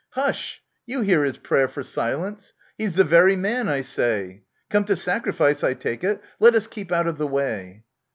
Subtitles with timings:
[0.13, 0.63] Hush!
[0.87, 2.53] You hear his prayer for silence!
[2.75, 4.41] He's the very man, I say.
[4.71, 7.83] Come to sacrifice, I take it Let us keep out of the way